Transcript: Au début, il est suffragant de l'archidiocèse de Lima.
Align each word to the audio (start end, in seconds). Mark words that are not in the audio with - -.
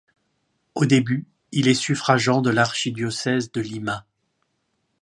Au 0.73 0.87
début, 0.87 1.27
il 1.51 1.67
est 1.67 1.75
suffragant 1.75 2.41
de 2.41 2.49
l'archidiocèse 2.49 3.51
de 3.51 3.61
Lima. 3.61 4.07